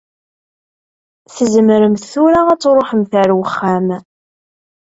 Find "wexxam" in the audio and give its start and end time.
3.37-3.87